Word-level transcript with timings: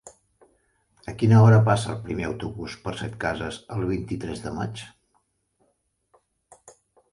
A 1.11 1.11
quina 1.23 1.41
hora 1.47 1.59
passa 1.67 1.91
el 1.93 1.99
primer 2.07 2.25
autobús 2.29 2.79
per 2.87 2.95
Setcases 3.03 3.61
el 3.77 3.87
vint-i-tres 3.93 4.43
de 4.49 4.57
maig? 4.59 4.85